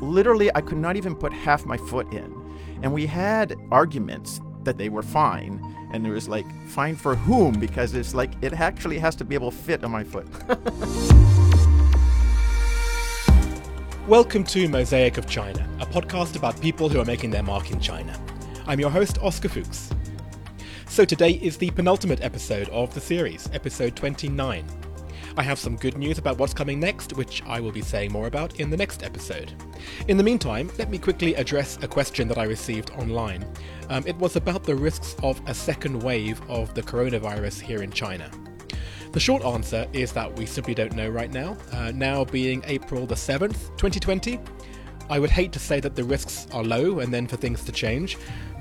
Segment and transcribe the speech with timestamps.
[0.00, 2.34] Literally, I could not even put half my foot in.
[2.82, 5.58] And we had arguments that they were fine.
[5.92, 7.58] And it was like, fine for whom?
[7.58, 10.26] Because it's like, it actually has to be able to fit on my foot.
[14.06, 17.80] Welcome to Mosaic of China, a podcast about people who are making their mark in
[17.80, 18.20] China.
[18.66, 19.90] I'm your host, Oscar Fuchs.
[20.88, 24.85] So today is the penultimate episode of the series, episode 29.
[25.38, 28.26] I have some good news about what's coming next, which I will be saying more
[28.26, 29.52] about in the next episode.
[30.08, 33.46] In the meantime, let me quickly address a question that I received online.
[33.90, 37.90] Um, it was about the risks of a second wave of the coronavirus here in
[37.90, 38.30] China.
[39.12, 41.58] The short answer is that we simply don't know right now.
[41.70, 44.40] Uh, now being April the 7th, 2020,
[45.10, 47.72] I would hate to say that the risks are low and then for things to
[47.72, 48.16] change,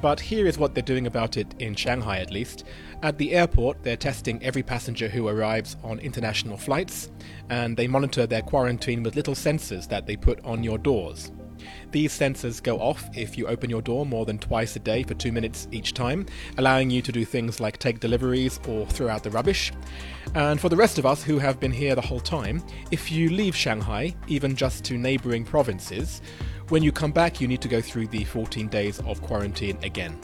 [0.05, 2.63] but here is what they're doing about it in Shanghai at least.
[3.01, 7.09] At the airport, they're testing every passenger who arrives on international flights,
[7.49, 11.31] and they monitor their quarantine with little sensors that they put on your doors.
[11.89, 15.15] These sensors go off if you open your door more than twice a day for
[15.15, 16.27] two minutes each time,
[16.59, 19.71] allowing you to do things like take deliveries or throw out the rubbish.
[20.35, 23.29] And for the rest of us who have been here the whole time, if you
[23.29, 26.21] leave Shanghai, even just to neighbouring provinces,
[26.69, 30.19] when you come back you need to go through the 14 days of quarantine again.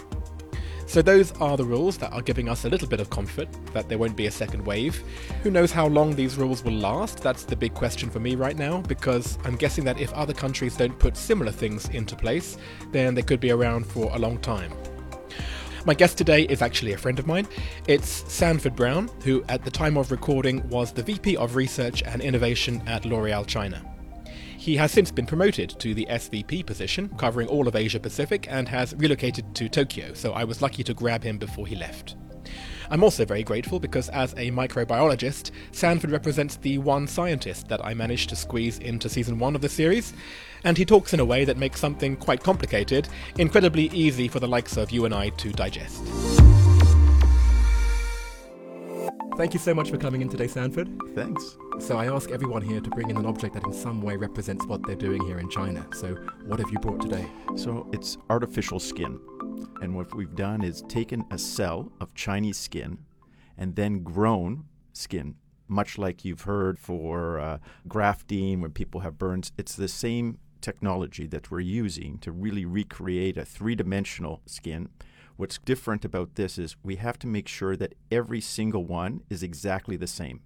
[0.91, 3.87] So, those are the rules that are giving us a little bit of comfort that
[3.87, 5.01] there won't be a second wave.
[5.41, 7.23] Who knows how long these rules will last?
[7.23, 10.75] That's the big question for me right now, because I'm guessing that if other countries
[10.75, 12.57] don't put similar things into place,
[12.91, 14.73] then they could be around for a long time.
[15.85, 17.47] My guest today is actually a friend of mine.
[17.87, 22.21] It's Sanford Brown, who at the time of recording was the VP of Research and
[22.21, 23.90] Innovation at L'Oreal China.
[24.61, 28.69] He has since been promoted to the SVP position, covering all of Asia Pacific, and
[28.69, 32.15] has relocated to Tokyo, so I was lucky to grab him before he left.
[32.91, 37.95] I'm also very grateful because, as a microbiologist, Sanford represents the one scientist that I
[37.95, 40.13] managed to squeeze into season one of the series,
[40.63, 44.47] and he talks in a way that makes something quite complicated incredibly easy for the
[44.47, 46.50] likes of you and I to digest.
[49.37, 50.89] Thank you so much for coming in today, Sanford.
[51.15, 51.57] Thanks.
[51.79, 54.65] So, I ask everyone here to bring in an object that in some way represents
[54.65, 55.87] what they're doing here in China.
[55.95, 56.15] So,
[56.45, 57.25] what have you brought today?
[57.55, 59.19] So, it's artificial skin.
[59.81, 62.99] And what we've done is taken a cell of Chinese skin
[63.57, 65.35] and then grown skin,
[65.67, 69.53] much like you've heard for uh, grafting when people have burns.
[69.57, 74.89] It's the same technology that we're using to really recreate a three dimensional skin
[75.41, 79.41] What's different about this is we have to make sure that every single one is
[79.41, 80.41] exactly the same.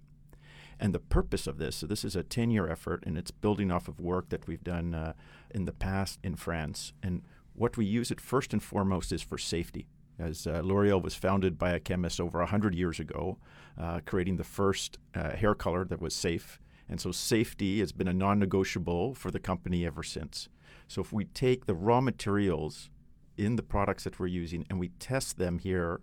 [0.80, 3.72] And the purpose of this, so this is a 10 year effort and it's building
[3.72, 5.12] off of work that we've done uh,
[5.52, 6.94] in the past in France.
[7.04, 7.24] And
[7.56, 9.86] what we use it first and foremost is for safety.
[10.18, 13.38] As uh, L'Oreal was founded by a chemist over 100 years ago,
[13.78, 16.58] uh, creating the first uh, hair color that was safe.
[16.88, 20.48] And so safety has been a non negotiable for the company ever since.
[20.88, 22.90] So if we take the raw materials
[23.38, 26.02] in the products that we're using and we test them here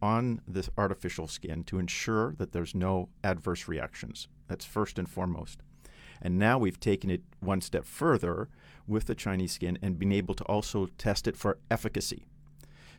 [0.00, 4.28] on this artificial skin to ensure that there's no adverse reactions.
[4.46, 5.60] That's first and foremost.
[6.22, 8.48] And now we've taken it one step further
[8.86, 12.24] with the Chinese skin and been able to also test it for efficacy.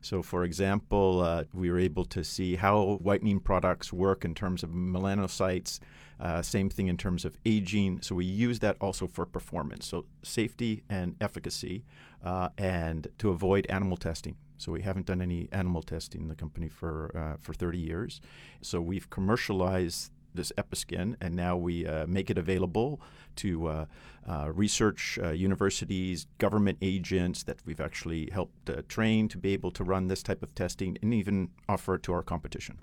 [0.01, 4.63] So, for example, uh, we were able to see how whitening products work in terms
[4.63, 5.79] of melanocytes,
[6.19, 8.01] uh, same thing in terms of aging.
[8.01, 9.85] So, we use that also for performance.
[9.85, 11.83] So, safety and efficacy,
[12.23, 14.35] uh, and to avoid animal testing.
[14.57, 18.21] So, we haven't done any animal testing in the company for, uh, for 30 years.
[18.61, 23.01] So, we've commercialized this Episkin, and now we uh, make it available
[23.37, 23.85] to uh,
[24.27, 29.71] uh, research uh, universities, government agents that we've actually helped uh, train to be able
[29.71, 32.79] to run this type of testing, and even offer it to our competition.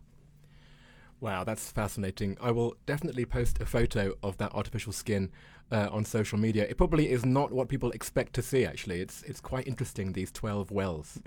[1.18, 2.36] Wow, that's fascinating.
[2.42, 5.30] I will definitely post a photo of that artificial skin
[5.72, 6.66] uh, on social media.
[6.68, 8.66] It probably is not what people expect to see.
[8.66, 10.12] Actually, it's it's quite interesting.
[10.12, 11.18] These twelve wells.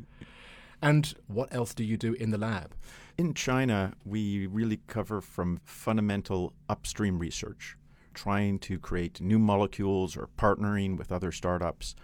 [0.81, 2.73] And what else do you do in the lab?
[3.17, 7.75] In China, we really cover from fundamental upstream research,
[8.13, 11.95] trying to create new molecules or partnering with other startups,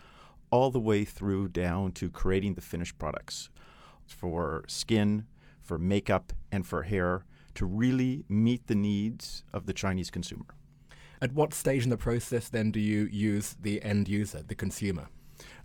[0.52, 3.50] all the way through down to creating the finished products
[4.06, 5.26] for skin,
[5.62, 7.26] for makeup, and for hair
[7.56, 10.46] to really meet the needs of the Chinese consumer.
[11.22, 15.08] At what stage in the process then do you use the end user, the consumer?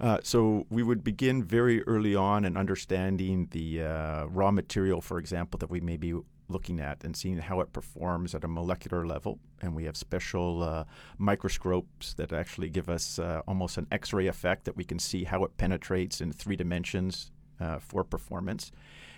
[0.00, 5.18] Uh, so we would begin very early on in understanding the uh, raw material, for
[5.18, 6.14] example, that we may be
[6.48, 9.38] looking at and seeing how it performs at a molecular level.
[9.62, 10.84] And we have special uh,
[11.18, 15.24] microscopes that actually give us uh, almost an X ray effect that we can see
[15.24, 18.72] how it penetrates in three dimensions uh, for performance.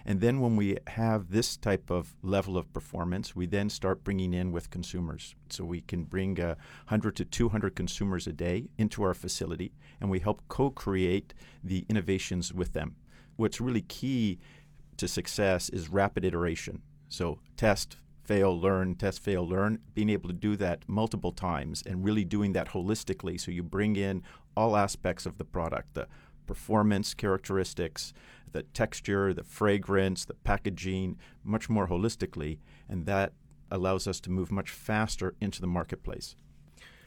[0.04, 4.34] And then when we have this type of level of performance, we then start bringing
[4.34, 5.34] in with consumers.
[5.48, 6.56] So we can bring uh,
[6.88, 11.86] 100 to 200 consumers a day into our facility, and we help co create the
[11.88, 12.96] innovations with them.
[13.36, 14.40] What's really key
[14.96, 16.82] to success is rapid iteration.
[17.08, 22.04] So test, fail, learn, test, fail, learn, being able to do that multiple times and
[22.04, 23.40] really doing that holistically.
[23.40, 24.22] So you bring in
[24.56, 26.06] all aspects of the product the
[26.46, 28.12] performance characteristics,
[28.52, 32.58] the texture, the fragrance, the packaging, much more holistically.
[32.88, 33.32] And that
[33.70, 36.36] allows us to move much faster into the marketplace.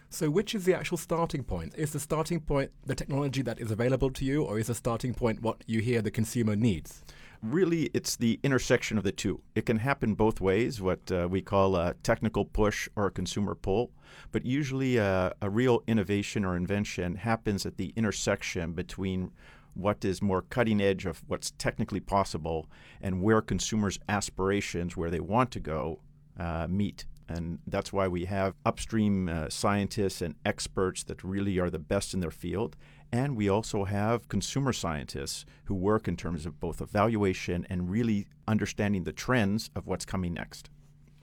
[0.09, 1.73] So, which is the actual starting point?
[1.75, 5.13] Is the starting point the technology that is available to you, or is the starting
[5.13, 7.03] point what you hear the consumer needs?
[7.41, 9.41] Really, it's the intersection of the two.
[9.55, 13.55] It can happen both ways, what uh, we call a technical push or a consumer
[13.55, 13.91] pull.
[14.31, 19.31] But usually, uh, a real innovation or invention happens at the intersection between
[19.75, 22.67] what is more cutting edge of what's technically possible
[23.01, 25.99] and where consumers' aspirations, where they want to go,
[26.39, 27.05] uh, meet.
[27.27, 32.13] And that's why we have upstream uh, scientists and experts that really are the best
[32.13, 32.75] in their field.
[33.11, 38.27] And we also have consumer scientists who work in terms of both evaluation and really
[38.47, 40.69] understanding the trends of what's coming next.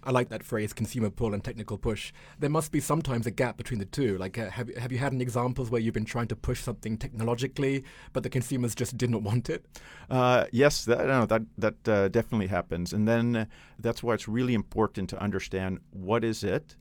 [0.04, 2.12] I like that phrase, consumer pull and technical push.
[2.38, 4.18] There must be sometimes a gap between the two.
[4.18, 6.98] Like, uh, have have you had any examples where you've been trying to push something
[6.98, 9.64] technologically, but the consumers just didn't want it?
[10.10, 13.44] Uh, yes, that no, that that uh, definitely happens, and then uh,
[13.78, 16.76] that's why it's really important to understand what is it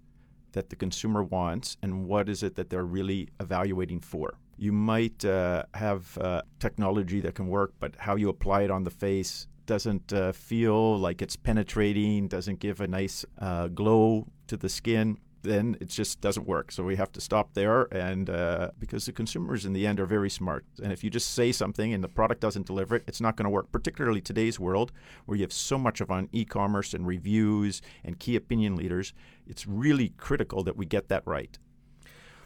[0.54, 4.38] that the consumer wants and what is it that they're really evaluating for.
[4.58, 8.84] You might uh, have uh, technology that can work, but how you apply it on
[8.84, 14.58] the face doesn't uh, feel like it's penetrating, doesn't give a nice uh, glow to
[14.58, 16.72] the skin, then it just doesn't work.
[16.72, 20.06] So we have to stop there, and uh, because the consumers in the end are
[20.06, 23.22] very smart, and if you just say something and the product doesn't deliver it, it's
[23.22, 23.72] not going to work.
[23.72, 24.92] Particularly today's world,
[25.26, 29.14] where you have so much of on e-commerce and reviews and key opinion leaders,
[29.48, 31.58] it's really critical that we get that right.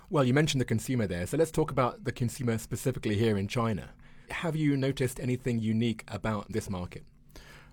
[0.10, 3.48] Well, you mentioned the consumer there, so let's talk about the consumer specifically here in
[3.48, 3.90] China.
[4.30, 7.04] Have you noticed anything unique about this market?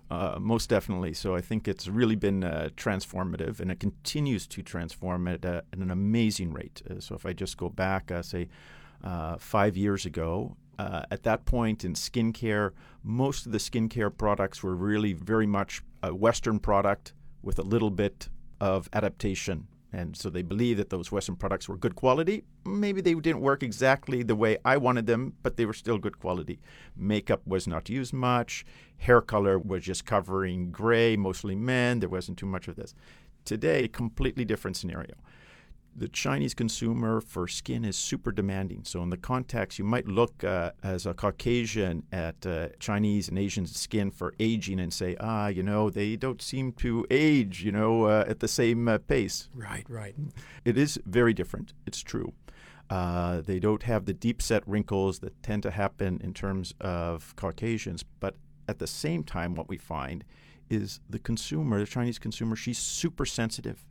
[0.09, 1.13] Uh, most definitely.
[1.13, 5.61] So I think it's really been uh, transformative, and it continues to transform at, uh,
[5.71, 6.81] at an amazing rate.
[6.89, 8.49] Uh, so if I just go back, uh, say,
[9.03, 12.71] uh, five years ago, at that point in skincare,
[13.03, 17.89] most of the skincare products were really very much a Western product with a little
[17.89, 18.27] bit
[18.59, 22.43] of adaptation and so they believed that those Western products were good quality.
[22.65, 26.19] Maybe they didn't work exactly the way I wanted them, but they were still good
[26.19, 26.59] quality.
[26.97, 28.65] Makeup was not used much.
[28.97, 31.99] Hair color was just covering gray, mostly men.
[31.99, 32.95] There wasn't too much of this.
[33.45, 35.13] Today, completely different scenario
[35.95, 38.83] the Chinese consumer for skin is super demanding.
[38.83, 43.37] So, in the context, you might look uh, as a Caucasian at uh, Chinese and
[43.37, 47.71] Asian skin for aging and say, ah, you know, they don't seem to age, you
[47.71, 49.49] know, uh, at the same uh, pace.
[49.53, 50.15] Right, right.
[50.65, 51.73] It is very different.
[51.85, 52.33] It's true.
[52.89, 57.35] Uh, they don't have the deep set wrinkles that tend to happen in terms of
[57.35, 58.03] Caucasians.
[58.19, 58.35] But
[58.67, 60.23] at the same time, what we find
[60.69, 63.85] is the consumer, the Chinese consumer, she's super sensitive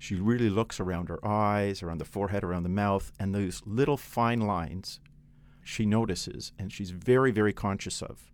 [0.00, 3.98] she really looks around her eyes, around the forehead, around the mouth, and those little
[3.98, 4.98] fine lines
[5.62, 8.32] she notices and she's very, very conscious of.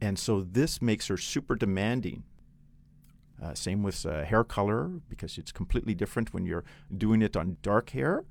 [0.00, 2.24] And so this makes her super demanding.
[3.40, 6.64] Uh, same with uh, hair color, because it's completely different when you're
[6.98, 8.24] doing it on dark hair.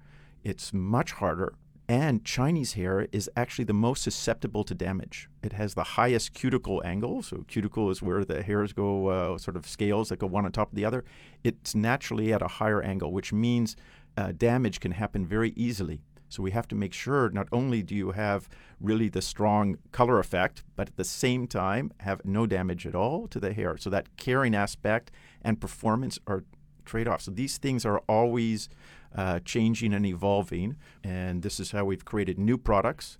[0.43, 1.53] It's much harder
[1.87, 5.29] and Chinese hair is actually the most susceptible to damage.
[5.43, 7.21] It has the highest cuticle angle.
[7.21, 10.51] So, cuticle is where the hairs go, uh, sort of scales that go one on
[10.51, 11.03] top of the other.
[11.43, 13.75] It's naturally at a higher angle, which means
[14.17, 16.01] uh, damage can happen very easily.
[16.27, 18.49] So, we have to make sure not only do you have
[18.81, 23.27] really the strong color effect, but at the same time have no damage at all
[23.27, 23.77] to the hair.
[23.77, 25.11] So, that caring aspect
[25.43, 26.43] and performance are
[26.83, 27.25] trade offs.
[27.25, 28.69] So, these things are always
[29.15, 30.75] uh, changing and evolving.
[31.03, 33.17] And this is how we've created new products.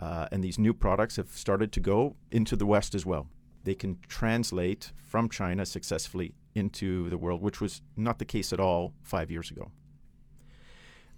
[0.00, 3.28] Uh, and these new products have started to go into the West as well.
[3.64, 8.60] They can translate from China successfully into the world, which was not the case at
[8.60, 9.70] all five years ago.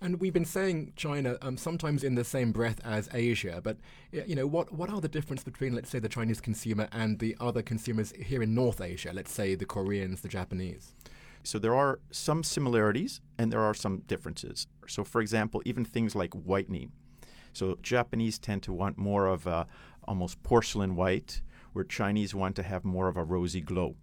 [0.00, 3.78] And we've been saying China um, sometimes in the same breath as Asia, but
[4.12, 4.72] you know what?
[4.72, 8.40] What are the difference between, let's say, the Chinese consumer and the other consumers here
[8.40, 9.10] in North Asia?
[9.12, 10.94] Let's say the Koreans, the Japanese.
[11.42, 14.66] So there are some similarities and there are some differences.
[14.86, 16.92] So, for example, even things like whitening.
[17.52, 19.66] So, Japanese tend to want more of a
[20.06, 21.42] almost porcelain white,
[21.72, 23.96] where Chinese want to have more of a rosy glow.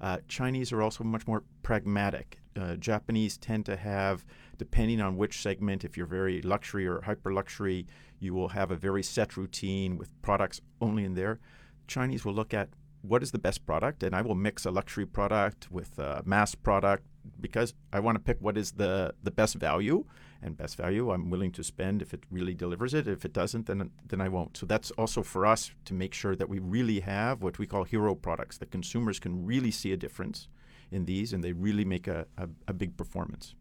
[0.00, 2.40] Uh, Chinese are also much more pragmatic.
[2.58, 4.24] Uh, Japanese tend to have,
[4.56, 7.86] depending on which segment, if you're very luxury or hyper luxury,
[8.20, 11.40] you will have a very set routine with products only in there.
[11.86, 12.68] Chinese will look at
[13.08, 16.54] what is the best product, and I will mix a luxury product with a mass
[16.54, 17.04] product
[17.40, 20.04] because I want to pick what is the, the best value.
[20.40, 23.08] And best value, I'm willing to spend if it really delivers it.
[23.08, 24.56] If it doesn't, then then I won't.
[24.56, 27.82] So that's also for us to make sure that we really have what we call
[27.82, 30.46] hero products that consumers can really see a difference
[30.92, 33.56] in these, and they really make a, a, a big performance.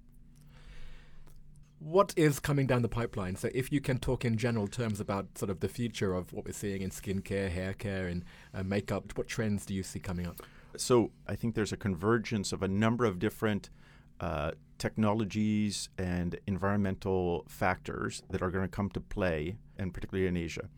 [1.79, 3.35] What is coming down the pipeline?
[3.35, 6.45] So, if you can talk in general terms about sort of the future of what
[6.45, 10.25] we're seeing in skincare, hair care, and uh, makeup, what trends do you see coming
[10.25, 10.41] up?
[10.75, 13.69] So, I think there's a convergence of a number of different
[14.19, 20.35] uh, technologies and environmental factors that are going to come to play, and particularly in
[20.35, 20.69] Asia.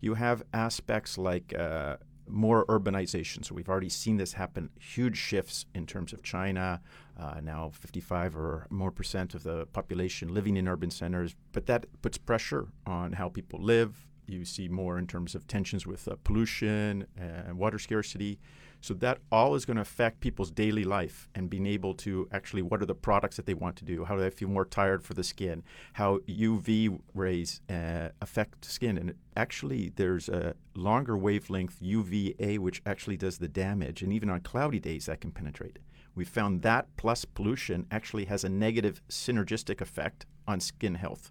[0.00, 1.98] You have aspects like uh,
[2.28, 3.44] more urbanization.
[3.44, 6.80] So we've already seen this happen, huge shifts in terms of China.
[7.18, 11.34] Uh, now 55 or more percent of the population living in urban centers.
[11.52, 14.06] But that puts pressure on how people live.
[14.26, 18.38] You see more in terms of tensions with uh, pollution and water scarcity.
[18.80, 22.62] So that all is going to affect people's daily life and being able to actually
[22.62, 24.04] what are the products that they want to do?
[24.04, 25.64] How do they feel more tired for the skin?
[25.94, 28.96] How UV rays uh, affect skin?
[28.96, 34.40] And actually, there's a longer wavelength UVA which actually does the damage, and even on
[34.40, 35.78] cloudy days that can penetrate.
[36.18, 41.30] We found that plus pollution actually has a negative synergistic effect on skin health.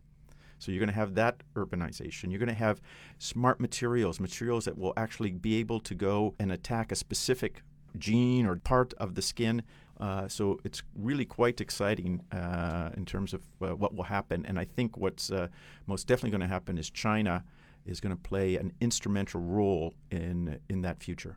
[0.59, 2.31] So you're going to have that urbanization.
[2.31, 2.79] You're going to have
[3.17, 7.63] smart materials, materials that will actually be able to go and attack a specific
[7.97, 9.61] gene or part of the skin.
[9.99, 14.45] Uh, so it's really quite exciting uh, in terms of uh, what will happen.
[14.45, 15.49] And I think what's uh,
[15.85, 17.43] most definitely going to happen is China
[17.85, 21.35] is going to play an instrumental role in in that future.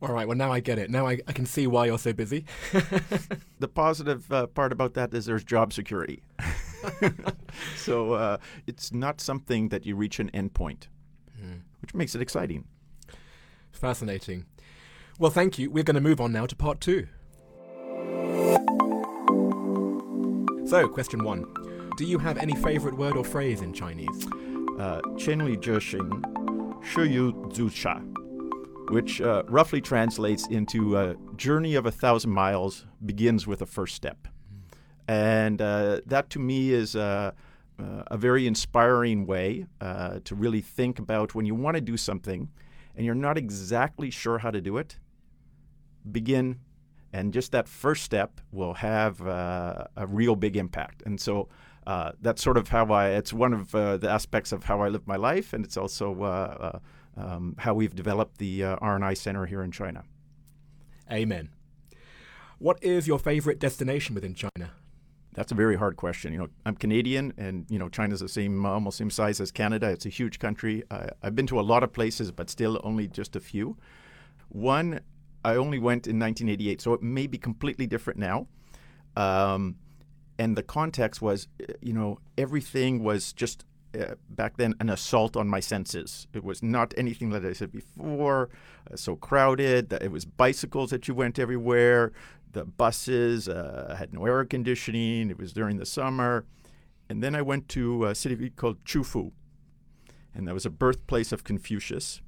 [0.00, 0.28] All right.
[0.28, 0.90] Well, now I get it.
[0.90, 2.44] Now I, I can see why you're so busy.
[3.58, 6.22] the positive uh, part about that is there's job security.
[7.76, 10.86] so uh, it's not something that you reach an endpoint,
[11.40, 11.62] mm.
[11.80, 12.64] which makes it exciting.
[13.72, 14.46] Fascinating.
[15.18, 15.68] Well, thank you.
[15.68, 17.08] We're going to move on now to part two.
[20.64, 21.44] So, question one
[21.96, 24.28] Do you have any favorite word or phrase in Chinese?
[24.78, 28.00] Uh, Chen Li Zhexing, Shi Yu Zu Cha
[28.90, 33.94] which uh, roughly translates into a journey of a thousand miles begins with a first
[33.94, 34.28] step.
[35.06, 37.34] And uh, that to me is a,
[37.78, 42.50] a very inspiring way uh, to really think about when you want to do something
[42.96, 44.98] and you're not exactly sure how to do it,
[46.10, 46.58] begin.
[47.12, 51.02] And just that first step will have uh, a real big impact.
[51.06, 51.48] And so
[51.86, 54.88] uh, that's sort of how I, it's one of uh, the aspects of how I
[54.88, 55.52] live my life.
[55.52, 56.10] And it's also
[57.18, 60.04] um, how we've developed the uh, R&I Center here in China.
[61.10, 61.50] Amen.
[62.58, 64.72] What is your favorite destination within China?
[65.34, 66.32] That's a very hard question.
[66.32, 69.88] You know, I'm Canadian, and you know, China's the same, almost same size as Canada.
[69.88, 70.82] It's a huge country.
[70.90, 73.76] Uh, I've been to a lot of places, but still only just a few.
[74.48, 75.00] One,
[75.44, 78.48] I only went in 1988, so it may be completely different now.
[79.16, 79.76] Um,
[80.38, 81.48] and the context was,
[81.80, 83.64] you know, everything was just
[83.94, 86.26] uh, back then an assault on my senses.
[86.32, 88.50] It was not anything that I said before,
[88.90, 89.88] uh, so crowded.
[89.88, 92.12] That it was bicycles that you went everywhere.
[92.52, 95.30] The buses uh, had no air conditioning.
[95.30, 96.44] It was during the summer.
[97.08, 99.32] And then I went to a city called Qufu,
[100.34, 102.20] and that was a birthplace of Confucius.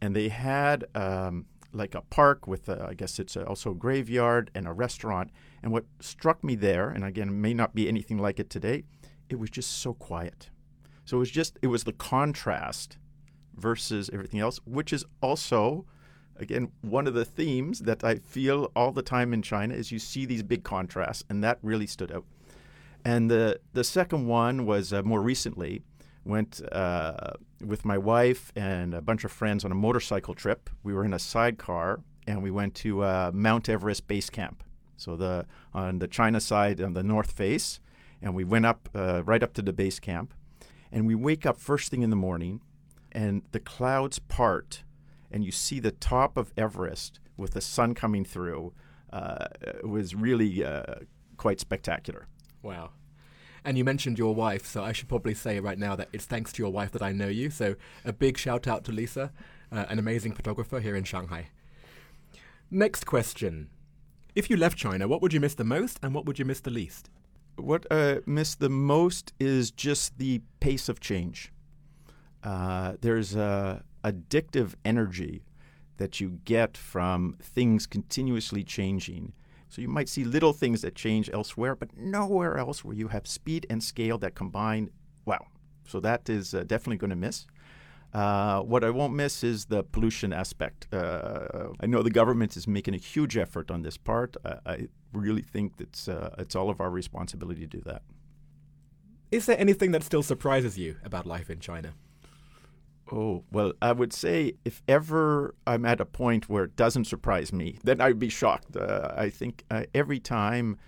[0.00, 4.50] And they had um, like a park with, a, I guess it's also a graveyard
[4.54, 5.30] and a restaurant.
[5.64, 8.84] And what struck me there, and again, may not be anything like it today,
[9.28, 10.50] it was just so quiet
[11.10, 12.96] so it was just it was the contrast
[13.56, 15.84] versus everything else, which is also
[16.36, 19.98] again one of the themes that I feel all the time in China is you
[19.98, 22.26] see these big contrasts, and that really stood out.
[23.04, 25.82] And the the second one was uh, more recently
[26.24, 27.32] went uh,
[27.66, 30.70] with my wife and a bunch of friends on a motorcycle trip.
[30.84, 34.62] We were in a sidecar and we went to uh, Mount Everest base camp.
[34.96, 37.80] So the on the China side on the north face,
[38.22, 40.34] and we went up uh, right up to the base camp.
[40.92, 42.60] And we wake up first thing in the morning,
[43.12, 44.82] and the clouds part,
[45.30, 48.72] and you see the top of Everest with the sun coming through.
[49.12, 50.96] Uh, it was really uh,
[51.36, 52.26] quite spectacular.
[52.62, 52.90] Wow.
[53.64, 56.52] And you mentioned your wife, so I should probably say right now that it's thanks
[56.52, 57.50] to your wife that I know you.
[57.50, 59.32] So a big shout out to Lisa,
[59.70, 61.48] uh, an amazing photographer here in Shanghai.
[62.70, 63.68] Next question.
[64.34, 66.60] If you left China, what would you miss the most and what would you miss
[66.60, 67.10] the least?
[67.56, 71.52] What I miss the most is just the pace of change.
[72.42, 75.42] Uh, there's a addictive energy
[75.98, 79.32] that you get from things continuously changing.
[79.68, 83.26] So you might see little things that change elsewhere, but nowhere else where you have
[83.26, 84.90] speed and scale that combine.
[85.26, 85.46] Wow.
[85.86, 87.46] So that is uh, definitely going to miss.
[88.12, 90.88] Uh, what I won't miss is the pollution aspect.
[90.92, 94.36] Uh, I know the government is making a huge effort on this part.
[94.44, 98.02] I, I really think it's uh, it's all of our responsibility to do that.
[99.30, 101.92] Is there anything that still surprises you about life in China?
[103.12, 107.52] Oh, well, I would say if ever I'm at a point where it doesn't surprise
[107.52, 108.76] me, then I'd be shocked.
[108.76, 110.78] Uh, I think uh, every time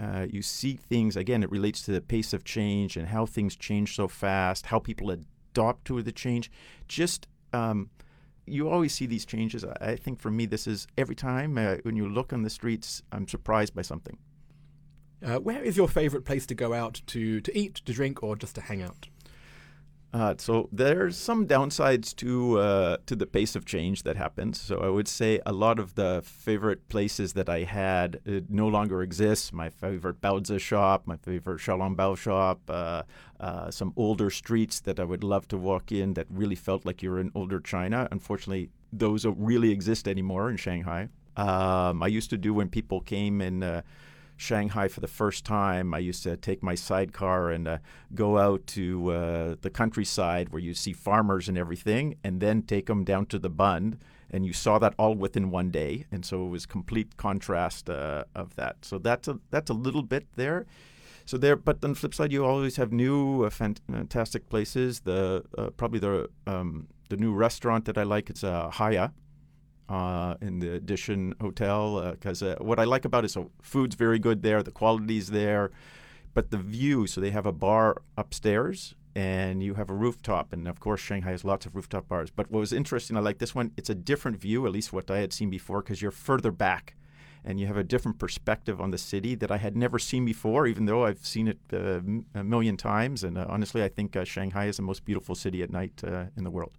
[0.00, 3.56] uh, you see things, again, it relates to the pace of change and how things
[3.56, 5.10] change so fast, how people
[5.56, 6.50] adopt to the change.
[6.86, 7.90] Just, um,
[8.46, 9.64] you always see these changes.
[9.64, 12.50] I, I, think for me, this is every time uh, when you look on the
[12.50, 14.18] streets, I'm surprised by something.
[15.24, 18.36] Uh, where is your favorite place to go out to, to eat, to drink, or
[18.36, 19.08] just to hang out?
[20.16, 24.58] Uh, so there's some downsides to uh, to the pace of change that happens.
[24.58, 29.02] So I would say a lot of the favorite places that I had no longer
[29.02, 29.52] exist.
[29.52, 33.02] My favorite Baozi shop, my favorite Xiaolongbao shop, uh,
[33.38, 37.02] uh, some older streets that I would love to walk in that really felt like
[37.02, 38.08] you're in older China.
[38.10, 41.10] Unfortunately, those don't really exist anymore in Shanghai.
[41.36, 43.82] Um, I used to do when people came and uh,
[44.36, 47.78] Shanghai for the first time, I used to take my sidecar and uh,
[48.14, 52.86] go out to uh, the countryside where you see farmers and everything, and then take
[52.86, 53.98] them down to the Bund.
[54.30, 58.24] And you saw that all within one day, and so it was complete contrast uh,
[58.34, 58.84] of that.
[58.84, 60.66] So that's a that's a little bit there.
[61.24, 65.00] So there, but on the flip side, you always have new uh, fantastic places.
[65.00, 69.12] The uh, probably the um, the new restaurant that I like is uh, Haya
[69.88, 73.50] uh, in the Edition Hotel because uh, uh, what I like about it is so
[73.62, 75.70] food's very good there, the quality's there,
[76.34, 77.06] but the view.
[77.06, 81.30] So they have a bar upstairs and you have a rooftop, and of course Shanghai
[81.30, 82.30] has lots of rooftop bars.
[82.30, 83.72] But what was interesting, I like this one.
[83.76, 86.94] It's a different view, at least what I had seen before, because you're further back.
[87.42, 90.66] And you have a different perspective on the city that I had never seen before,
[90.66, 92.00] even though I've seen it uh,
[92.34, 93.22] a million times.
[93.22, 96.02] And uh, honestly, I think uh, Shanghai is the most beautiful city at night
[96.36, 96.72] in the world.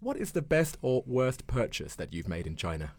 [0.00, 2.92] What is the best or worst purchase that you've made in China?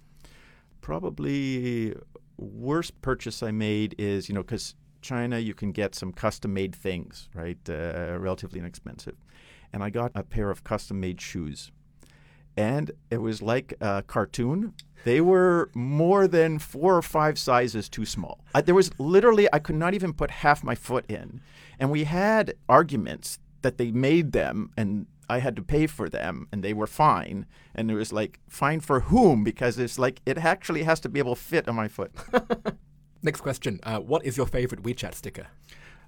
[0.81, 1.95] Probably
[2.37, 6.75] worst purchase I made is, you know, because China you can get some custom made
[6.75, 7.57] things, right?
[7.69, 9.15] Uh, relatively inexpensive.
[9.71, 11.71] And I got a pair of custom made shoes.
[12.55, 14.73] And it was like a cartoon.
[15.03, 18.43] They were more than four or five sizes too small.
[18.55, 21.41] I, there was literally, I could not even put half my foot in.
[21.79, 26.47] And we had arguments that they made them and I had to pay for them
[26.51, 27.45] and they were fine.
[27.75, 29.43] And it was like, fine for whom?
[29.43, 32.11] Because it's like, it actually has to be able to fit on my foot.
[33.23, 33.79] Next question.
[33.83, 35.47] Uh, what is your favorite WeChat sticker?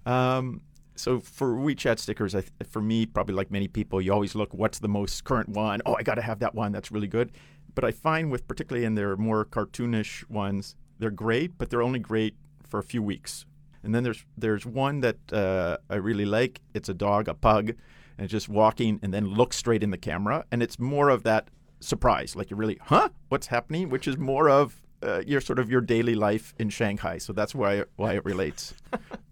[0.05, 0.61] Um,
[0.95, 4.79] so for WeChat stickers, th- for me, probably like many people, you always look, what's
[4.79, 5.81] the most current one?
[5.85, 6.71] Oh, I got to have that one.
[6.71, 7.31] That's really good.
[7.75, 11.99] But I find with particularly in their more cartoonish ones, they're great, but they're only
[11.99, 12.35] great
[12.67, 13.45] for a few weeks.
[13.83, 16.59] And then there's there's one that uh, I really like.
[16.73, 17.73] It's a dog, a pug,
[18.19, 20.45] and just walking and then look straight in the camera.
[20.51, 21.47] And it's more of that
[21.79, 23.09] surprise, like you're really, huh?
[23.29, 23.89] What's happening?
[23.89, 27.17] Which is more of uh, your sort of your daily life in Shanghai.
[27.17, 28.73] So that's why why it relates.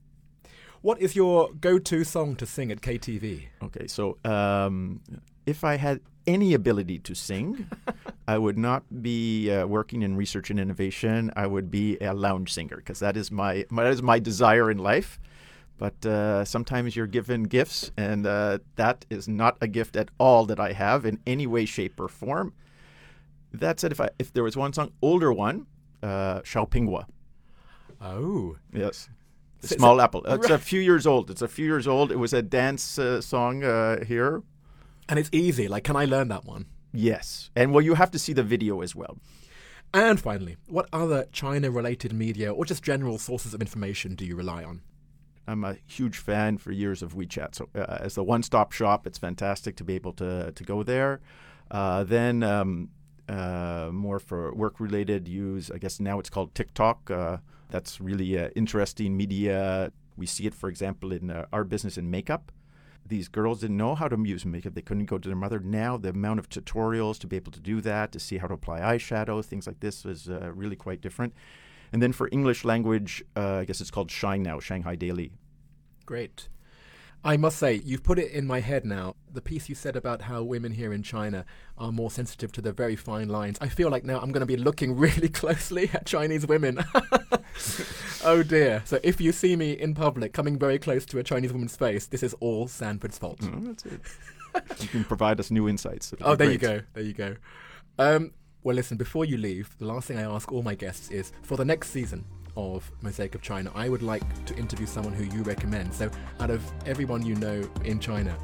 [0.82, 3.48] what is your go-to song to sing at KTV?
[3.64, 5.02] Okay, so um,
[5.46, 7.68] if I had any ability to sing,
[8.28, 11.32] I would not be uh, working in research and innovation.
[11.36, 14.72] I would be a lounge singer because that is my, my that is my desire
[14.72, 15.20] in life.
[15.78, 20.46] But uh, sometimes you're given gifts, and uh, that is not a gift at all
[20.46, 22.54] that I have in any way, shape, or form.
[23.54, 25.68] That said, if I if there was one song, older one,
[26.02, 27.06] uh, Xiaopingguo.
[28.02, 29.10] Oh, yes,
[29.62, 30.24] Small Apple.
[30.28, 31.30] It's a few years old.
[31.30, 32.12] It's a few years old.
[32.12, 34.42] It was a dance uh, song uh, here,
[35.08, 35.68] and it's easy.
[35.68, 36.66] Like, can I learn that one?
[36.92, 39.18] Yes, and well, you have to see the video as well.
[39.94, 44.64] And finally, what other China-related media or just general sources of information do you rely
[44.64, 44.82] on?
[45.48, 47.56] I'm a huge fan for years of WeChat.
[47.56, 51.22] So uh, as the one-stop shop, it's fantastic to be able to to go there.
[51.72, 52.90] Uh, then um,
[53.30, 57.12] uh, more for work-related use, I guess now it's called TikTok.
[57.12, 57.38] Uh,
[57.70, 59.92] that's really uh, interesting media.
[60.16, 62.52] We see it, for example, in uh, our business in makeup.
[63.06, 64.74] These girls didn't know how to use makeup.
[64.76, 65.60] They couldn't go to their mother.
[65.60, 68.54] Now the amount of tutorials to be able to do that, to see how to
[68.54, 71.34] apply eyeshadow, things like this is really quite different.
[71.92, 75.32] And then for English language, uh, I guess it's called Shine now, Shanghai Daily.
[76.06, 76.48] Great.
[77.24, 79.16] I must say, you've put it in my head now.
[79.34, 81.46] The piece you said about how women here in China
[81.78, 83.58] are more sensitive to the very fine lines.
[83.60, 86.80] I feel like now I'm going to be looking really closely at Chinese women.
[88.24, 88.84] oh dear.
[88.86, 92.06] So if you see me in public coming very close to a Chinese woman's face,
[92.06, 93.40] this is all Sanford's fault.
[93.44, 94.02] Oh, that's it.
[94.80, 96.14] you can provide us new insights.
[96.22, 96.54] oh, there great.
[96.54, 96.82] you go.
[96.94, 97.36] There you go.
[98.00, 98.32] Um,
[98.64, 101.58] well, listen, before you leave, the last thing I ask all my guests is for
[101.58, 105.44] the next season of Mosaic of China, I would like to interview someone who you
[105.44, 105.94] recommend.
[105.94, 108.36] So, out of everyone you know in China,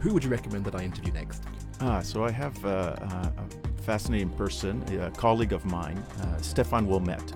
[0.00, 1.44] who would you recommend that I interview next?
[1.80, 6.86] Ah, so I have uh, uh, a fascinating person, a colleague of mine, uh, Stefan
[6.86, 7.32] Wilmette.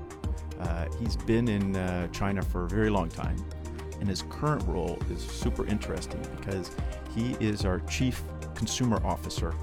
[0.59, 3.37] Uh, he's been in uh, China for a very long time,
[4.01, 6.71] and his current role is super interesting because
[7.15, 8.23] he is our chief
[8.55, 9.55] consumer officer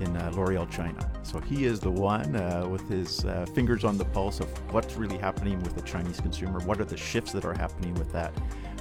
[0.00, 1.10] in uh, L'Oreal China.
[1.22, 4.94] So he is the one uh, with his uh, fingers on the pulse of what's
[4.96, 8.32] really happening with the Chinese consumer, what are the shifts that are happening with that,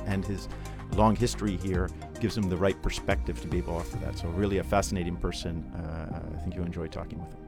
[0.05, 0.47] and his
[0.93, 4.17] long history here gives him the right perspective to be able to offer that.
[4.17, 5.63] So really a fascinating person.
[5.75, 7.39] Uh, I think you'll enjoy talking with him.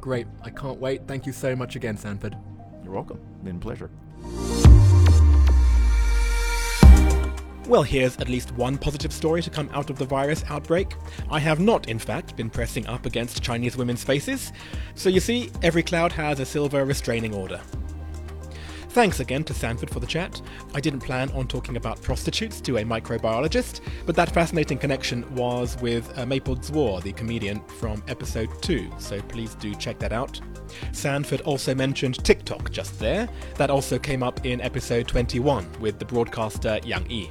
[0.00, 0.26] Great.
[0.42, 1.06] I can't wait.
[1.06, 2.36] Thank you so much again, Sanford.
[2.82, 3.20] You're welcome.
[3.44, 3.90] Been a pleasure.
[7.68, 10.94] Well, here's at least one positive story to come out of the virus outbreak.
[11.30, 14.52] I have not, in fact, been pressing up against Chinese women's faces.
[14.96, 17.60] So you see, every cloud has a silver restraining order.
[18.90, 20.42] Thanks again to Sanford for the chat.
[20.74, 25.80] I didn't plan on talking about prostitutes to a microbiologist, but that fascinating connection was
[25.80, 30.38] with uh, Maple Zwar, the comedian from episode 2, so please do check that out.
[30.92, 33.30] Sanford also mentioned TikTok just there.
[33.54, 37.30] That also came up in episode 21 with the broadcaster Yang Yi.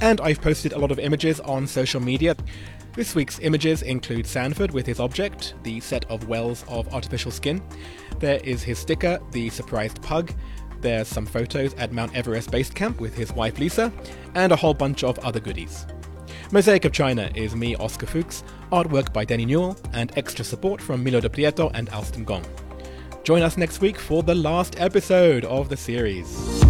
[0.00, 2.36] And I've posted a lot of images on social media.
[2.92, 7.62] This week's images include Sanford with his object, the set of wells of artificial skin.
[8.18, 10.32] There is his sticker, the surprised pug.
[10.80, 13.92] There's some photos at Mount Everest Base Camp with his wife Lisa,
[14.34, 15.86] and a whole bunch of other goodies.
[16.52, 21.02] Mosaic of China is me, Oscar Fuchs, artwork by Danny Newell, and extra support from
[21.02, 22.44] Milo de Prieto and Alston Gong.
[23.24, 26.65] Join us next week for the last episode of the series.